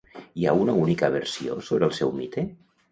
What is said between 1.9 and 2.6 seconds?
el seu mite?